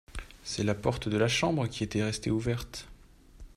[0.41, 2.87] C’est la porte de la chambre qui était restée ouverte.